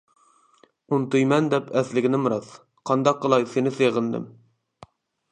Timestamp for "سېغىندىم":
3.77-4.25